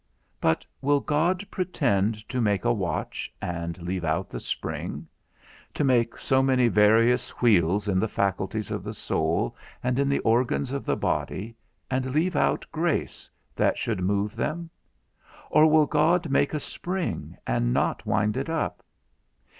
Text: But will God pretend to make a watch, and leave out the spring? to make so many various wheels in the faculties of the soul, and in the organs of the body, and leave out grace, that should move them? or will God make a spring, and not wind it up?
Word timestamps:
But 0.41 0.65
will 0.81 0.99
God 0.99 1.45
pretend 1.51 2.27
to 2.27 2.41
make 2.41 2.65
a 2.65 2.73
watch, 2.73 3.31
and 3.39 3.77
leave 3.83 4.03
out 4.03 4.31
the 4.31 4.39
spring? 4.39 5.07
to 5.75 5.83
make 5.83 6.17
so 6.17 6.41
many 6.41 6.67
various 6.69 7.29
wheels 7.39 7.87
in 7.87 7.99
the 7.99 8.07
faculties 8.07 8.71
of 8.71 8.83
the 8.83 8.95
soul, 8.95 9.55
and 9.83 9.99
in 9.99 10.09
the 10.09 10.17
organs 10.21 10.71
of 10.71 10.85
the 10.85 10.95
body, 10.95 11.55
and 11.87 12.07
leave 12.15 12.35
out 12.35 12.65
grace, 12.71 13.29
that 13.55 13.77
should 13.77 14.01
move 14.01 14.35
them? 14.35 14.71
or 15.51 15.67
will 15.69 15.85
God 15.85 16.31
make 16.31 16.55
a 16.55 16.59
spring, 16.59 17.37
and 17.45 17.71
not 17.71 18.03
wind 18.03 18.37
it 18.37 18.49
up? 18.49 18.81